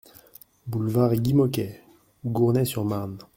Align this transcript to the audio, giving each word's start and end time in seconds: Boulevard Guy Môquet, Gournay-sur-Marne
Boulevard 0.65 1.13
Guy 1.17 1.35
Môquet, 1.35 1.83
Gournay-sur-Marne 2.25 3.19